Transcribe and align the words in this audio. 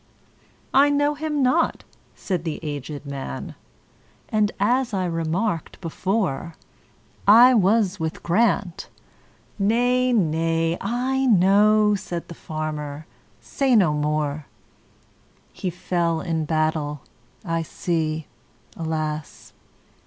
"I 0.73 0.89
know 0.89 1.13
him 1.13 1.43
not," 1.43 1.83
said 2.15 2.43
the 2.43 2.59
aged 2.63 3.05
man,"And, 3.05 4.51
as 4.59 4.95
I 4.95 5.05
remarked 5.05 5.79
before,I 5.79 7.53
was 7.53 7.99
with 7.99 8.23
Grant"—"Nay, 8.23 10.11
nay, 10.11 10.75
I 10.81 11.27
know,"Said 11.27 12.29
the 12.29 12.33
farmer, 12.33 13.05
"say 13.41 13.75
no 13.75 13.93
more:"He 13.93 15.69
fell 15.69 16.19
in 16.19 16.45
battle,—I 16.45 17.61
see, 17.61 18.25
alas! 18.75 19.53